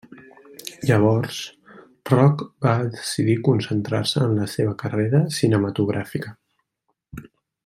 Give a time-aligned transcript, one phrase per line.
[0.91, 1.41] Llavors,
[2.13, 6.37] Rock va decidir concentrar-se en la seva carrera cinematogràfica.